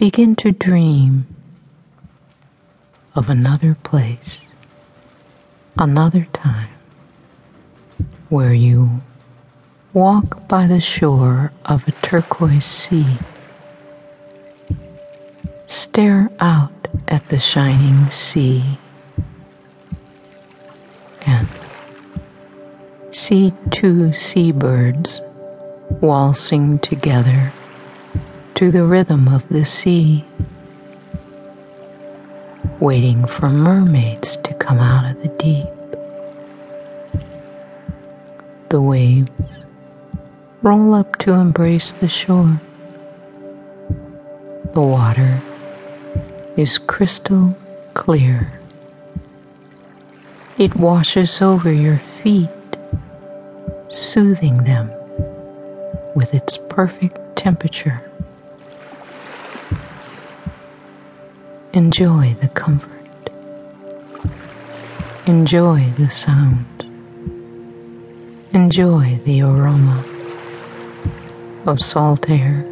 [0.00, 1.26] begin to dream
[3.14, 4.40] of another place,
[5.76, 6.70] another time,
[8.30, 9.02] where you
[9.92, 13.18] walk by the shore of a turquoise sea.
[15.66, 18.78] Stare out at the shining sea
[21.26, 21.46] and
[23.10, 25.20] see two seabirds
[26.00, 27.52] waltzing together
[28.60, 30.22] to the rhythm of the sea,
[32.78, 35.66] waiting for mermaids to come out of the deep.
[38.68, 39.30] The waves
[40.60, 42.60] roll up to embrace the shore.
[44.74, 45.40] The water
[46.58, 47.56] is crystal
[47.94, 48.60] clear.
[50.58, 52.50] It washes over your feet,
[53.88, 54.90] soothing them
[56.14, 58.02] with its perfect temperature.
[61.72, 63.30] Enjoy the comfort.
[65.26, 66.90] Enjoy the sounds.
[68.52, 70.04] Enjoy the aroma
[71.66, 72.66] of salt air.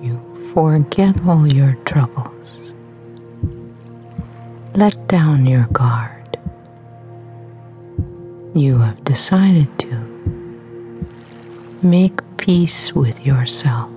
[0.00, 0.20] You
[0.54, 2.52] forget all your troubles.
[4.76, 6.38] Let down your guard.
[8.54, 11.08] You have decided to
[11.82, 13.95] make peace with yourself.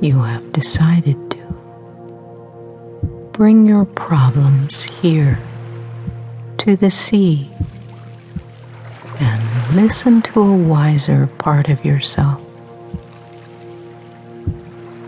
[0.00, 5.38] You have decided to bring your problems here
[6.56, 7.50] to the sea
[9.18, 12.40] and listen to a wiser part of yourself.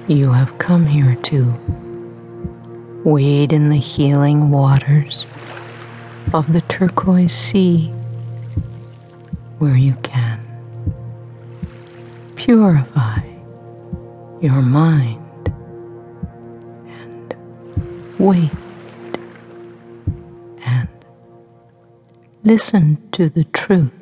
[0.08, 1.54] You have come here to
[3.02, 5.26] wade in the healing waters
[6.34, 7.86] of the turquoise sea
[9.58, 10.38] where you can
[12.36, 13.31] purify
[14.42, 15.48] your mind
[16.88, 17.36] and
[18.18, 18.50] wait
[20.64, 20.88] and
[22.42, 23.92] listen to the truth